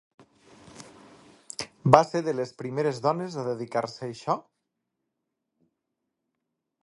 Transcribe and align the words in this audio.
Va 1.95 1.99
ser 2.13 2.21
de 2.29 2.33
les 2.37 2.53
primeres 2.63 3.03
dones 3.07 3.37
a 3.41 3.45
dedicar-se 3.49 4.05
a 4.05 4.09
això? 4.09 4.37